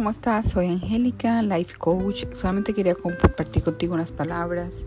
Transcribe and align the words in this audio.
¿cómo 0.00 0.08
estás? 0.08 0.52
Soy 0.52 0.68
Angélica, 0.68 1.42
Life 1.42 1.76
Coach. 1.76 2.24
Solamente 2.32 2.72
quería 2.72 2.94
compartir 2.94 3.62
contigo 3.62 3.92
unas 3.92 4.12
palabras. 4.12 4.86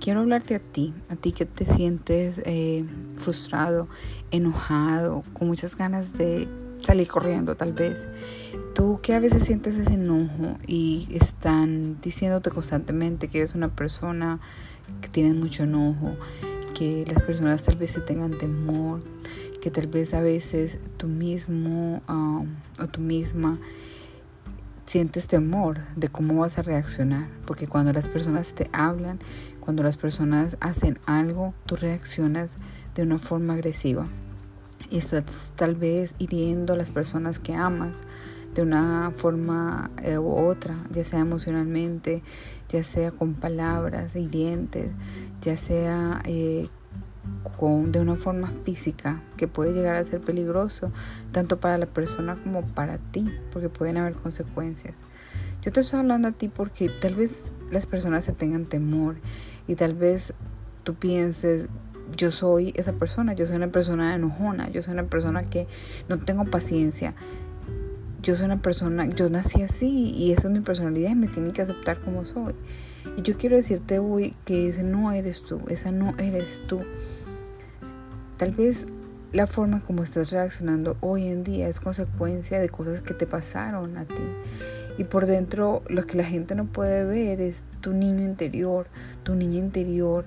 Quiero 0.00 0.20
hablarte 0.20 0.54
a 0.54 0.58
ti, 0.58 0.94
a 1.10 1.16
ti 1.16 1.32
que 1.32 1.44
te 1.44 1.66
sientes 1.66 2.40
eh, 2.46 2.86
frustrado, 3.14 3.88
enojado, 4.30 5.22
con 5.34 5.48
muchas 5.48 5.76
ganas 5.76 6.14
de 6.14 6.48
salir 6.80 7.08
corriendo 7.08 7.56
tal 7.56 7.74
vez. 7.74 8.08
Tú 8.74 9.00
que 9.02 9.12
a 9.12 9.20
veces 9.20 9.44
sientes 9.44 9.76
ese 9.76 9.92
enojo 9.92 10.56
y 10.66 11.08
están 11.10 12.00
diciéndote 12.00 12.50
constantemente 12.50 13.28
que 13.28 13.40
eres 13.40 13.54
una 13.54 13.68
persona 13.68 14.40
que 15.02 15.08
tienes 15.08 15.34
mucho 15.34 15.64
enojo, 15.64 16.16
que 16.72 17.04
las 17.12 17.22
personas 17.22 17.62
tal 17.64 17.76
vez 17.76 17.90
se 17.90 18.00
tengan 18.00 18.38
temor, 18.38 19.02
que 19.60 19.70
tal 19.70 19.88
vez 19.88 20.14
a 20.14 20.22
veces 20.22 20.80
tú 20.96 21.06
mismo 21.06 22.00
um, 22.08 22.46
o 22.80 22.86
tú 22.86 23.02
misma 23.02 23.58
sientes 24.86 25.26
temor 25.26 25.80
de 25.96 26.08
cómo 26.08 26.40
vas 26.40 26.58
a 26.58 26.62
reaccionar, 26.62 27.28
porque 27.46 27.66
cuando 27.66 27.92
las 27.92 28.08
personas 28.08 28.54
te 28.54 28.68
hablan, 28.72 29.18
cuando 29.60 29.82
las 29.82 29.96
personas 29.96 30.56
hacen 30.60 30.98
algo, 31.06 31.54
tú 31.66 31.76
reaccionas 31.76 32.58
de 32.94 33.02
una 33.02 33.18
forma 33.18 33.54
agresiva. 33.54 34.08
Y 34.90 34.98
estás 34.98 35.52
tal 35.56 35.74
vez 35.74 36.14
hiriendo 36.18 36.74
a 36.74 36.76
las 36.76 36.90
personas 36.90 37.38
que 37.38 37.54
amas 37.54 38.02
de 38.54 38.62
una 38.62 39.12
forma 39.16 39.90
eh, 40.02 40.18
u 40.18 40.30
otra, 40.30 40.76
ya 40.90 41.02
sea 41.02 41.20
emocionalmente, 41.20 42.22
ya 42.68 42.82
sea 42.82 43.10
con 43.10 43.34
palabras 43.34 44.14
hirientes, 44.14 44.90
ya 45.40 45.56
sea 45.56 46.22
eh, 46.24 46.68
con, 47.56 47.92
de 47.92 48.00
una 48.00 48.16
forma 48.16 48.52
física 48.64 49.22
que 49.36 49.48
puede 49.48 49.72
llegar 49.72 49.96
a 49.96 50.04
ser 50.04 50.20
peligroso 50.20 50.90
tanto 51.32 51.60
para 51.60 51.78
la 51.78 51.86
persona 51.86 52.36
como 52.36 52.62
para 52.62 52.98
ti, 52.98 53.26
porque 53.52 53.68
pueden 53.68 53.96
haber 53.96 54.14
consecuencias. 54.14 54.94
Yo 55.62 55.72
te 55.72 55.80
estoy 55.80 56.00
hablando 56.00 56.28
a 56.28 56.32
ti 56.32 56.48
porque 56.48 56.88
tal 56.88 57.14
vez 57.14 57.52
las 57.70 57.86
personas 57.86 58.24
se 58.24 58.32
tengan 58.32 58.66
temor 58.66 59.16
y 59.66 59.76
tal 59.76 59.94
vez 59.94 60.34
tú 60.82 60.94
pienses, 60.94 61.68
yo 62.16 62.30
soy 62.30 62.72
esa 62.76 62.92
persona, 62.92 63.32
yo 63.32 63.46
soy 63.46 63.56
una 63.56 63.68
persona 63.68 64.14
enojona, 64.14 64.68
yo 64.70 64.82
soy 64.82 64.92
una 64.92 65.04
persona 65.04 65.44
que 65.44 65.66
no 66.08 66.18
tengo 66.18 66.44
paciencia. 66.44 67.14
Yo 68.24 68.34
soy 68.34 68.46
una 68.46 68.62
persona, 68.62 69.06
yo 69.06 69.28
nací 69.28 69.60
así 69.60 70.10
y 70.16 70.32
esa 70.32 70.48
es 70.48 70.54
mi 70.54 70.60
personalidad 70.60 71.10
y 71.10 71.14
me 71.14 71.28
tienen 71.28 71.52
que 71.52 71.60
aceptar 71.60 72.00
como 72.00 72.24
soy. 72.24 72.54
Y 73.18 73.22
yo 73.22 73.36
quiero 73.36 73.54
decirte 73.54 73.98
hoy 73.98 74.34
que 74.46 74.66
ese 74.66 74.82
no 74.82 75.12
eres 75.12 75.42
tú, 75.42 75.60
esa 75.68 75.92
no 75.92 76.14
eres 76.16 76.62
tú. 76.66 76.80
Tal 78.38 78.52
vez 78.52 78.86
la 79.34 79.46
forma 79.46 79.80
como 79.80 80.02
estás 80.02 80.30
reaccionando 80.30 80.96
hoy 81.02 81.26
en 81.26 81.44
día 81.44 81.68
es 81.68 81.80
consecuencia 81.80 82.60
de 82.60 82.70
cosas 82.70 83.02
que 83.02 83.12
te 83.12 83.26
pasaron 83.26 83.98
a 83.98 84.06
ti. 84.06 84.24
Y 84.96 85.04
por 85.04 85.26
dentro 85.26 85.82
lo 85.90 86.06
que 86.06 86.16
la 86.16 86.24
gente 86.24 86.54
no 86.54 86.64
puede 86.64 87.04
ver 87.04 87.42
es 87.42 87.64
tu 87.82 87.92
niño 87.92 88.24
interior, 88.24 88.86
tu 89.22 89.34
niña 89.34 89.58
interior. 89.58 90.24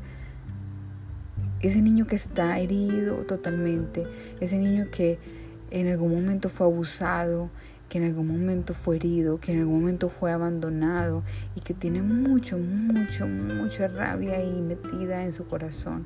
Ese 1.62 1.82
niño 1.82 2.06
que 2.06 2.16
está 2.16 2.60
herido 2.60 3.16
totalmente, 3.26 4.06
ese 4.40 4.60
niño 4.60 4.86
que 4.92 5.18
en 5.72 5.88
algún 5.88 6.14
momento 6.14 6.48
fue 6.48 6.68
abusado, 6.68 7.50
que 7.90 8.00
en 8.00 8.06
algún 8.06 8.28
momento 8.28 8.74
fue 8.74 8.98
herido, 8.98 9.40
que 9.40 9.54
en 9.54 9.60
algún 9.60 9.80
momento 9.80 10.10
fue 10.10 10.32
abandonado 10.32 11.24
y 11.56 11.62
que 11.62 11.74
tiene 11.74 12.02
mucho, 12.02 12.58
mucho, 12.58 13.28
mucha 13.28 13.88
rabia 13.88 14.34
ahí 14.34 14.62
metida 14.62 15.24
en 15.24 15.34
su 15.34 15.48
corazón. 15.48 16.06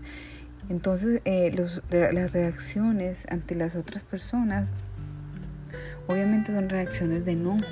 Entonces, 0.70 1.22
eh, 1.26 1.52
las 1.90 2.32
reacciones 2.34 3.26
ante 3.30 3.56
las 3.56 3.76
otras 3.76 4.04
personas, 4.04 4.72
obviamente 6.08 6.52
son 6.52 6.70
reacciones 6.70 7.26
de 7.26 7.32
enojo, 7.32 7.66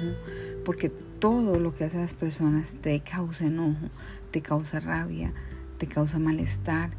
porque 0.65 0.89
todo 1.19 1.59
lo 1.59 1.75
que 1.75 1.83
hacen 1.83 2.01
las 2.01 2.13
personas 2.13 2.73
te 2.81 2.99
causa 3.01 3.45
enojo, 3.45 3.89
te 4.31 4.41
causa 4.41 4.79
rabia, 4.79 5.33
te 5.77 5.87
causa 5.87 6.17
malestar. 6.17 6.89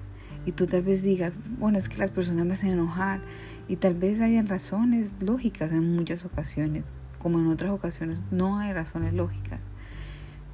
Y 0.46 0.52
tú 0.52 0.66
tal 0.66 0.82
vez 0.82 1.02
digas, 1.02 1.34
bueno, 1.58 1.76
es 1.76 1.88
que 1.88 1.98
las 1.98 2.10
personas 2.10 2.46
me 2.46 2.54
hacen 2.54 2.70
enojar. 2.70 3.20
Y 3.68 3.76
tal 3.76 3.94
vez 3.94 4.20
hayan 4.20 4.48
razones 4.48 5.12
lógicas 5.20 5.70
en 5.70 5.94
muchas 5.94 6.24
ocasiones 6.24 6.86
como 7.20 7.38
en 7.38 7.46
otras 7.48 7.70
ocasiones, 7.70 8.18
no 8.30 8.58
hay 8.58 8.72
razones 8.72 9.12
lógicas. 9.12 9.60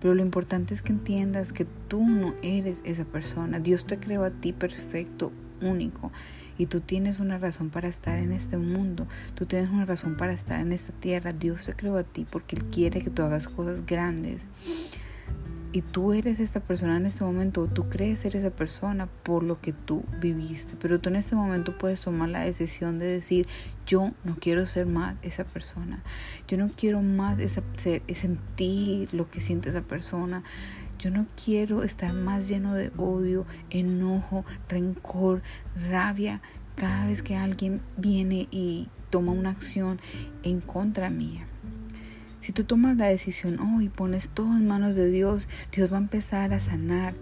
Pero 0.01 0.15
lo 0.15 0.23
importante 0.23 0.75
es 0.75 0.83
que 0.83 0.93
entiendas 0.93 1.53
que 1.53 1.65
tú 1.65 2.07
no 2.07 2.35
eres 2.43 2.83
esa 2.85 3.05
persona. 3.05 3.61
Dios 3.61 3.87
te 3.87 3.99
creó 3.99 4.25
a 4.25 4.31
ti 4.31 4.53
perfecto, 4.53 5.33
único. 5.63 6.13
Y 6.59 6.67
tú 6.67 6.81
tienes 6.81 7.21
una 7.21 7.39
razón 7.39 7.71
para 7.71 7.89
estar 7.89 8.19
en 8.19 8.33
este 8.33 8.57
mundo. 8.57 9.07
Tú 9.35 9.47
tienes 9.47 9.71
una 9.71 9.85
razón 9.85 10.17
para 10.17 10.33
estar 10.33 10.61
en 10.61 10.73
esta 10.73 10.93
tierra. 10.93 11.33
Dios 11.33 11.65
te 11.65 11.75
creó 11.75 11.97
a 11.97 12.03
ti 12.03 12.27
porque 12.31 12.57
Él 12.57 12.65
quiere 12.65 13.01
que 13.01 13.11
tú 13.11 13.23
hagas 13.23 13.49
cosas 13.49 13.87
grandes 13.87 14.43
y 15.73 15.83
tú 15.83 16.13
eres 16.13 16.41
esta 16.41 16.61
persona 16.61 16.97
en 16.97 17.07
este 17.07 17.25
momento, 17.25 17.67
tú 17.67 17.89
crees 17.89 18.21
ser 18.21 18.37
esa 18.37 18.51
persona 18.51 19.07
por 19.23 19.43
lo 19.43 19.61
que 19.61 19.73
tú 19.73 20.05
viviste, 20.21 20.75
pero 20.81 21.01
tú 21.01 21.09
en 21.09 21.17
este 21.17 21.37
momento 21.37 21.77
puedes 21.77 22.01
tomar 22.01 22.29
la 22.29 22.41
decisión 22.41 22.99
de 22.99 23.07
decir, 23.07 23.47
yo 23.87 24.13
no 24.25 24.37
quiero 24.41 24.67
ser 24.67 24.87
más 24.87 25.17
esa 25.23 25.45
persona, 25.45 26.03
yo 26.49 26.57
no 26.57 26.71
quiero 26.75 27.03
más 27.03 27.39
esa, 27.41 27.63
sentir 28.15 29.13
lo 29.13 29.31
que 29.31 29.41
siente 29.41 29.69
esa 29.69 29.83
persona, 29.83 30.43
yo 30.99 31.11
no 31.11 31.27
quiero 31.43 31.83
estar 31.83 32.13
más 32.13 32.49
lleno 32.49 32.75
de 32.75 32.91
odio, 32.97 33.45
enojo, 33.71 34.45
rencor, 34.69 35.43
rabia 35.89 36.41
cada 36.75 37.07
vez 37.07 37.23
que 37.23 37.37
alguien 37.37 37.81
viene 37.97 38.49
y 38.51 38.89
toma 39.11 39.33
una 39.33 39.51
acción 39.51 40.01
en 40.43 40.61
contra 40.61 41.11
mía. 41.11 41.47
Si 42.47 42.53
tú 42.53 42.63
tomas 42.63 42.97
la 42.97 43.07
decisión 43.07 43.59
hoy 43.59 43.87
y 43.87 43.89
pones 43.89 44.29
todo 44.29 44.57
en 44.57 44.69
manos 44.69 44.95
de 44.95 45.11
Dios, 45.11 45.49
Dios 45.73 45.93
va 45.93 45.97
a 45.97 46.01
empezar 46.01 46.53
a 46.55 46.61
sanar. 46.61 47.13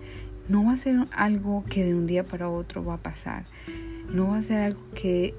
No 0.51 0.67
va 0.67 0.73
a 0.73 0.77
ser 0.77 0.97
algo 1.17 1.65
que 1.65 1.83
de 1.83 1.95
un 1.95 2.07
día 2.07 2.25
para 2.25 2.51
otro 2.51 2.85
va 2.85 2.97
a 2.97 3.03
pasar. 3.03 3.45
No 4.13 4.29
va 4.29 4.37
a 4.37 4.43
ser 4.43 4.61
algo 4.61 4.83
que 4.95 5.35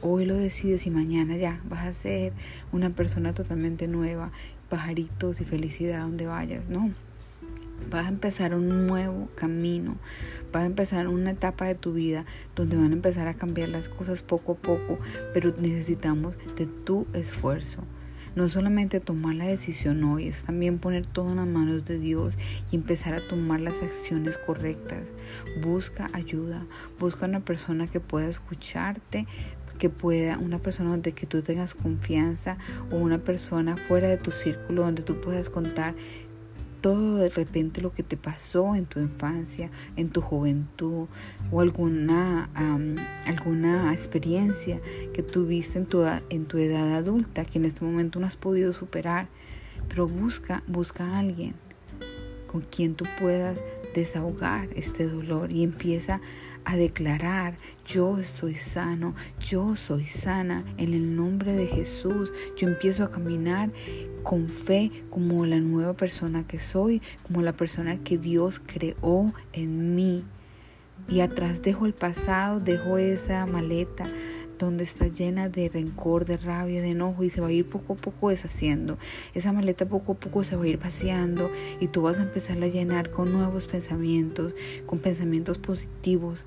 hoy 0.00 0.24
lo 0.24 0.34
decides 0.34 0.88
y 0.88 0.90
mañana 0.90 1.36
ya 1.36 1.60
vas 1.68 1.86
a 1.86 1.92
ser 1.92 2.32
una 2.72 2.90
persona 2.90 3.32
totalmente 3.32 3.86
nueva, 3.86 4.32
pajaritos 4.68 5.40
y 5.40 5.44
felicidad 5.44 6.00
donde 6.00 6.26
vayas. 6.26 6.68
No, 6.68 6.90
vas 7.92 8.06
a 8.06 8.08
empezar 8.08 8.56
un 8.56 8.88
nuevo 8.88 9.28
camino, 9.36 9.98
vas 10.52 10.64
a 10.64 10.66
empezar 10.66 11.06
una 11.06 11.30
etapa 11.30 11.64
de 11.66 11.76
tu 11.76 11.92
vida 11.92 12.24
donde 12.56 12.76
van 12.76 12.90
a 12.90 12.94
empezar 12.94 13.28
a 13.28 13.34
cambiar 13.34 13.68
las 13.68 13.88
cosas 13.88 14.20
poco 14.20 14.54
a 14.54 14.56
poco, 14.56 14.98
pero 15.32 15.54
necesitamos 15.56 16.36
de 16.56 16.66
tu 16.66 17.06
esfuerzo. 17.12 17.84
No 18.38 18.48
solamente 18.48 19.00
tomar 19.00 19.34
la 19.34 19.46
decisión 19.46 20.04
hoy, 20.04 20.28
es 20.28 20.44
también 20.44 20.78
poner 20.78 21.04
todo 21.04 21.30
en 21.30 21.38
las 21.38 21.46
manos 21.48 21.84
de 21.84 21.98
Dios 21.98 22.34
y 22.70 22.76
empezar 22.76 23.14
a 23.14 23.26
tomar 23.26 23.60
las 23.60 23.82
acciones 23.82 24.38
correctas. 24.38 25.02
Busca 25.60 26.06
ayuda, 26.12 26.64
busca 27.00 27.26
una 27.26 27.40
persona 27.40 27.88
que 27.88 27.98
pueda 27.98 28.28
escucharte, 28.28 29.26
que 29.80 29.90
pueda, 29.90 30.38
una 30.38 30.60
persona 30.60 30.90
donde 30.90 31.10
que 31.10 31.26
tú 31.26 31.42
tengas 31.42 31.74
confianza 31.74 32.58
o 32.92 32.96
una 32.98 33.18
persona 33.18 33.76
fuera 33.76 34.06
de 34.06 34.18
tu 34.18 34.30
círculo 34.30 34.82
donde 34.82 35.02
tú 35.02 35.20
puedas 35.20 35.48
contar 35.48 35.96
todo 36.80 37.16
de 37.16 37.30
repente 37.30 37.80
lo 37.80 37.92
que 37.92 38.04
te 38.04 38.16
pasó 38.16 38.76
en 38.76 38.86
tu 38.86 39.00
infancia, 39.00 39.68
en 39.96 40.10
tu 40.10 40.20
juventud 40.20 41.08
o 41.50 41.60
alguna, 41.60 42.50
alguna 43.28 43.92
experiencia 43.92 44.80
que 45.12 45.22
tuviste 45.22 45.78
en 45.78 45.86
tu, 45.86 46.04
en 46.30 46.46
tu 46.46 46.58
edad 46.58 46.94
adulta 46.94 47.44
que 47.44 47.58
en 47.58 47.64
este 47.64 47.84
momento 47.84 48.18
no 48.18 48.26
has 48.26 48.36
podido 48.36 48.72
superar. 48.72 49.28
Pero 49.88 50.06
busca, 50.06 50.62
busca 50.66 51.04
a 51.04 51.18
alguien 51.18 51.54
con 52.46 52.62
quien 52.62 52.94
tú 52.94 53.04
puedas 53.20 53.62
desahogar 53.94 54.68
este 54.74 55.06
dolor 55.06 55.52
y 55.52 55.62
empieza 55.62 56.20
a 56.64 56.76
declarar, 56.76 57.56
yo 57.86 58.18
estoy 58.18 58.54
sano, 58.54 59.14
yo 59.40 59.76
soy 59.76 60.04
sana, 60.04 60.64
en 60.76 60.92
el 60.92 61.16
nombre 61.16 61.52
de 61.52 61.66
Jesús, 61.66 62.30
yo 62.56 62.68
empiezo 62.68 63.04
a 63.04 63.10
caminar 63.10 63.70
con 64.22 64.48
fe 64.48 64.90
como 65.08 65.46
la 65.46 65.60
nueva 65.60 65.94
persona 65.94 66.46
que 66.46 66.60
soy, 66.60 67.00
como 67.26 67.42
la 67.42 67.54
persona 67.54 67.98
que 67.98 68.18
Dios 68.18 68.60
creó 68.64 69.32
en 69.52 69.94
mí. 69.94 70.24
Y 71.06 71.20
atrás 71.20 71.62
dejo 71.62 71.86
el 71.86 71.94
pasado, 71.94 72.60
dejo 72.60 72.98
esa 72.98 73.46
maleta 73.46 74.06
donde 74.58 74.84
está 74.84 75.06
llena 75.06 75.48
de 75.48 75.68
rencor, 75.68 76.24
de 76.24 76.36
rabia, 76.36 76.82
de 76.82 76.90
enojo 76.90 77.24
y 77.24 77.30
se 77.30 77.40
va 77.40 77.48
a 77.48 77.52
ir 77.52 77.66
poco 77.66 77.94
a 77.94 77.96
poco 77.96 78.30
deshaciendo. 78.30 78.98
Esa 79.34 79.52
maleta 79.52 79.86
poco 79.86 80.12
a 80.12 80.14
poco 80.16 80.44
se 80.44 80.56
va 80.56 80.64
a 80.64 80.68
ir 80.68 80.78
vaciando 80.78 81.50
y 81.80 81.88
tú 81.88 82.02
vas 82.02 82.18
a 82.18 82.22
empezar 82.22 82.62
a 82.62 82.66
llenar 82.66 83.10
con 83.10 83.32
nuevos 83.32 83.66
pensamientos, 83.66 84.54
con 84.86 84.98
pensamientos 84.98 85.58
positivos. 85.58 86.44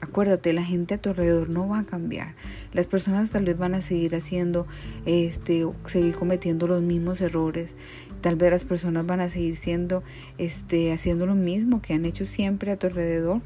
Acuérdate, 0.00 0.52
la 0.52 0.64
gente 0.64 0.94
a 0.94 0.98
tu 0.98 1.10
alrededor 1.10 1.48
no 1.48 1.68
va 1.68 1.80
a 1.80 1.86
cambiar. 1.86 2.34
Las 2.72 2.86
personas 2.88 3.30
tal 3.30 3.44
vez 3.44 3.56
van 3.56 3.74
a 3.74 3.80
seguir 3.80 4.14
haciendo 4.16 4.66
este 5.06 5.64
o 5.64 5.74
seguir 5.84 6.14
cometiendo 6.14 6.66
los 6.66 6.82
mismos 6.82 7.20
errores. 7.20 7.74
Tal 8.20 8.36
vez 8.36 8.50
las 8.50 8.64
personas 8.64 9.06
van 9.06 9.20
a 9.20 9.28
seguir 9.28 9.56
siendo 9.56 10.02
este 10.38 10.92
haciendo 10.92 11.26
lo 11.26 11.34
mismo 11.34 11.82
que 11.82 11.94
han 11.94 12.04
hecho 12.04 12.26
siempre 12.26 12.72
a 12.72 12.76
tu 12.76 12.88
alrededor. 12.88 13.40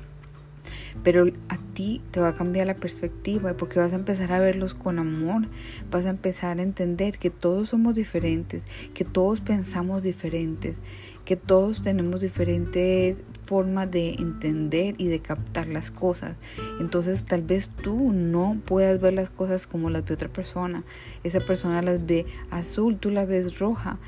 Pero 1.03 1.27
a 1.49 1.59
ti 1.75 2.03
te 2.11 2.21
va 2.21 2.29
a 2.29 2.35
cambiar 2.35 2.67
la 2.67 2.75
perspectiva 2.75 3.57
porque 3.57 3.79
vas 3.79 3.93
a 3.93 3.97
empezar 3.97 4.33
a 4.33 4.41
verlos 4.41 4.75
con 4.75 4.99
amor, 4.99 5.47
vas 5.91 6.07
a 6.07 6.11
empezar 6.11 6.59
a 6.59 6.63
entender 6.63 7.19
que 7.19 7.31
todos 7.31 7.69
somos 7.69 7.95
diferentes, 7.95 8.67
que 8.95 9.05
todos 9.05 9.41
pensamos 9.41 10.03
diferentes, 10.03 10.79
que 11.25 11.37
todos 11.37 11.83
tenemos 11.83 12.21
diferentes 12.21 13.23
formas 13.47 13.91
de 13.91 14.15
entender 14.15 14.95
y 14.99 15.07
de 15.07 15.21
captar 15.21 15.69
las 15.69 15.91
cosas. 15.91 16.37
Entonces 16.81 17.25
tal 17.25 17.43
vez 17.43 17.69
tú 17.83 18.13
no 18.13 18.59
puedas 18.65 19.01
ver 19.01 19.15
las 19.15 19.31
cosas 19.31 19.67
como 19.67 19.91
las 19.91 20.05
ve 20.05 20.15
otra 20.15 20.29
persona. 20.29 20.85
Esa 21.25 21.41
persona 21.41 21.83
las 21.83 22.05
ve 22.07 22.27
azul, 22.51 22.99
tú 22.99 23.11
las 23.11 23.29
ves 23.29 23.59
roja 23.59 23.99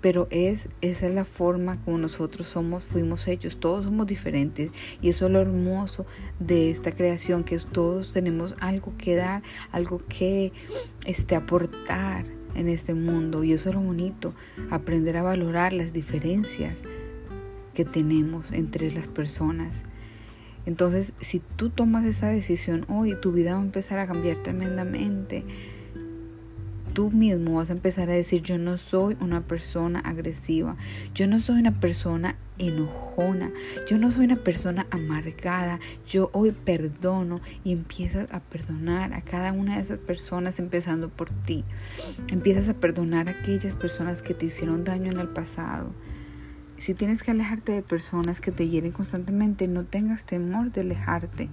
pero 0.00 0.28
es 0.30 0.68
esa 0.80 1.08
es 1.08 1.14
la 1.14 1.24
forma 1.24 1.82
como 1.84 1.98
nosotros 1.98 2.46
somos, 2.46 2.84
fuimos 2.84 3.26
hechos, 3.28 3.58
todos 3.58 3.84
somos 3.84 4.06
diferentes 4.06 4.70
y 5.02 5.08
eso 5.08 5.26
es 5.26 5.32
lo 5.32 5.40
hermoso 5.40 6.06
de 6.38 6.70
esta 6.70 6.92
creación, 6.92 7.44
que 7.44 7.54
es, 7.54 7.66
todos 7.66 8.12
tenemos 8.12 8.54
algo 8.60 8.92
que 8.96 9.16
dar, 9.16 9.42
algo 9.72 10.00
que 10.08 10.52
este, 11.06 11.36
aportar 11.36 12.24
en 12.54 12.68
este 12.68 12.94
mundo 12.94 13.44
y 13.44 13.52
eso 13.52 13.68
es 13.68 13.74
lo 13.74 13.80
bonito, 13.80 14.34
aprender 14.70 15.16
a 15.16 15.22
valorar 15.22 15.72
las 15.72 15.92
diferencias 15.92 16.78
que 17.74 17.84
tenemos 17.84 18.52
entre 18.52 18.90
las 18.90 19.08
personas. 19.08 19.82
Entonces, 20.66 21.14
si 21.20 21.40
tú 21.56 21.70
tomas 21.70 22.04
esa 22.04 22.28
decisión 22.28 22.84
hoy, 22.88 23.14
tu 23.14 23.32
vida 23.32 23.54
va 23.54 23.60
a 23.60 23.64
empezar 23.64 23.98
a 24.00 24.06
cambiar 24.06 24.36
tremendamente 24.42 25.44
tú 26.98 27.12
mismo 27.12 27.54
vas 27.54 27.70
a 27.70 27.74
empezar 27.74 28.10
a 28.10 28.12
decir, 28.12 28.42
yo 28.42 28.58
no 28.58 28.76
soy 28.76 29.16
una 29.20 29.42
persona 29.42 30.00
agresiva, 30.00 30.76
yo 31.14 31.28
no 31.28 31.38
soy 31.38 31.60
una 31.60 31.78
persona 31.78 32.34
enojona, 32.58 33.52
yo 33.88 33.98
no 33.98 34.10
soy 34.10 34.24
una 34.24 34.34
persona 34.34 34.84
amargada, 34.90 35.78
yo 36.08 36.28
hoy 36.32 36.50
perdono 36.50 37.40
y 37.62 37.70
empiezas 37.70 38.28
a 38.32 38.40
perdonar 38.40 39.14
a 39.14 39.20
cada 39.20 39.52
una 39.52 39.76
de 39.76 39.82
esas 39.82 39.98
personas 39.98 40.58
empezando 40.58 41.08
por 41.08 41.30
ti. 41.30 41.62
Empiezas 42.26 42.68
a 42.68 42.74
perdonar 42.74 43.28
a 43.28 43.30
aquellas 43.30 43.76
personas 43.76 44.20
que 44.20 44.34
te 44.34 44.46
hicieron 44.46 44.82
daño 44.82 45.12
en 45.12 45.20
el 45.20 45.28
pasado. 45.28 45.92
Si 46.78 46.94
tienes 46.94 47.22
que 47.22 47.30
alejarte 47.30 47.70
de 47.70 47.82
personas 47.82 48.40
que 48.40 48.50
te 48.50 48.68
hieren 48.68 48.90
constantemente, 48.90 49.68
no 49.68 49.84
tengas 49.84 50.24
temor 50.24 50.72
de 50.72 50.80
alejarte, 50.80 51.48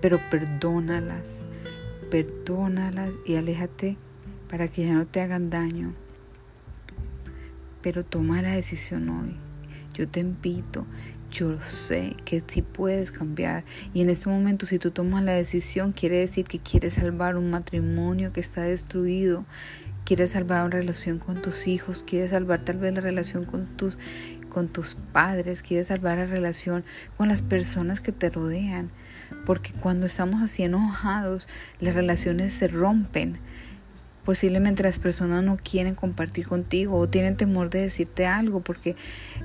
pero 0.00 0.18
perdónalas, 0.30 1.42
perdónalas 2.10 3.12
y 3.26 3.36
aléjate 3.36 3.98
para 4.54 4.68
que 4.68 4.86
ya 4.86 4.94
no 4.94 5.04
te 5.04 5.20
hagan 5.20 5.50
daño. 5.50 5.94
Pero 7.82 8.04
toma 8.04 8.40
la 8.40 8.52
decisión 8.52 9.08
hoy. 9.08 9.34
Yo 9.94 10.06
te 10.08 10.20
invito, 10.20 10.86
yo 11.28 11.60
sé 11.60 12.14
que 12.24 12.40
si 12.46 12.62
puedes 12.62 13.10
cambiar. 13.10 13.64
Y 13.92 14.00
en 14.00 14.10
este 14.10 14.28
momento, 14.28 14.64
si 14.64 14.78
tú 14.78 14.92
tomas 14.92 15.24
la 15.24 15.32
decisión, 15.32 15.90
quiere 15.90 16.18
decir 16.18 16.46
que 16.46 16.60
quieres 16.60 16.94
salvar 16.94 17.36
un 17.36 17.50
matrimonio 17.50 18.32
que 18.32 18.38
está 18.38 18.62
destruido. 18.62 19.44
Quieres 20.04 20.30
salvar 20.30 20.64
una 20.64 20.76
relación 20.76 21.18
con 21.18 21.42
tus 21.42 21.66
hijos, 21.66 22.04
quieres 22.06 22.30
salvar 22.30 22.64
tal 22.64 22.78
vez 22.78 22.94
la 22.94 23.00
relación 23.00 23.44
con 23.44 23.66
tus, 23.76 23.98
con 24.50 24.68
tus 24.68 24.96
padres, 25.12 25.62
quieres 25.62 25.88
salvar 25.88 26.18
la 26.18 26.26
relación 26.26 26.84
con 27.16 27.26
las 27.26 27.42
personas 27.42 28.00
que 28.00 28.12
te 28.12 28.30
rodean. 28.30 28.92
Porque 29.46 29.72
cuando 29.72 30.06
estamos 30.06 30.42
así 30.42 30.62
enojados, 30.62 31.48
las 31.80 31.96
relaciones 31.96 32.52
se 32.52 32.68
rompen. 32.68 33.40
Posiblemente 34.24 34.82
las 34.82 34.98
personas 34.98 35.44
no 35.44 35.56
quieren 35.56 35.94
compartir 35.94 36.46
contigo 36.46 36.98
o 36.98 37.08
tienen 37.08 37.36
temor 37.36 37.70
de 37.70 37.82
decirte 37.82 38.26
algo 38.26 38.60
porque 38.60 38.96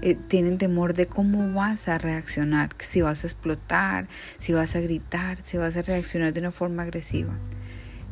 eh, 0.01 0.15
tienen 0.15 0.57
temor 0.57 0.93
de 0.93 1.07
cómo 1.07 1.51
vas 1.53 1.87
a 1.89 1.97
reaccionar, 1.97 2.69
si 2.77 3.01
vas 3.01 3.23
a 3.23 3.27
explotar, 3.27 4.07
si 4.37 4.53
vas 4.53 4.75
a 4.75 4.79
gritar, 4.79 5.39
si 5.43 5.57
vas 5.57 5.75
a 5.75 5.81
reaccionar 5.81 6.31
de 6.31 6.39
una 6.39 6.51
forma 6.51 6.83
agresiva. 6.83 7.33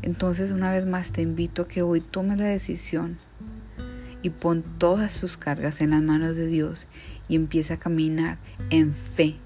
Entonces 0.01 0.51
una 0.51 0.71
vez 0.71 0.85
más 0.85 1.11
te 1.11 1.21
invito 1.21 1.63
a 1.63 1.67
que 1.67 1.81
hoy 1.81 2.01
tomes 2.01 2.37
la 2.37 2.47
decisión 2.47 3.17
y 4.21 4.29
pon 4.29 4.63
todas 4.77 5.13
sus 5.13 5.37
cargas 5.37 5.81
en 5.81 5.91
las 5.91 6.01
manos 6.01 6.35
de 6.35 6.47
Dios 6.47 6.87
y 7.29 7.35
empieza 7.35 7.75
a 7.75 7.77
caminar 7.77 8.37
en 8.69 8.93
fe 8.93 9.37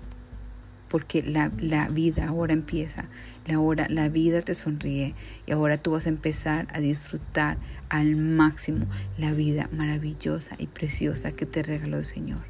porque 0.91 1.23
la, 1.23 1.47
vida 1.87 2.27
ahora 2.27 2.51
empieza, 2.51 3.05
la, 3.51 3.59
hora, 3.59 3.87
la 3.89 4.09
vida 4.09 4.41
te 4.41 4.53
sonríe 4.53 5.13
y 5.45 5.51
ahora 5.51 5.77
tú 5.77 5.91
vas 5.91 6.05
a 6.05 6.09
empezar 6.09 6.67
a 6.73 6.79
disfrutar 6.79 7.57
al 7.89 8.15
máximo 8.15 8.85
la 9.17 9.31
vida 9.31 9.69
maravillosa 9.71 10.55
y 10.57 10.67
preciosa 10.67 11.31
que 11.31 11.45
te 11.45 11.61
regaló 11.63 11.97
el 11.97 12.05
Señor. 12.05 12.41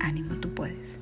Ánimo, 0.00 0.36
tú 0.36 0.52
puedes. 0.54 1.00